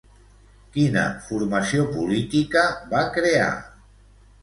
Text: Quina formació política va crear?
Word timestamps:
Quina 0.77 1.03
formació 1.27 1.85
política 1.93 2.67
va 2.97 3.07
crear? 3.19 3.55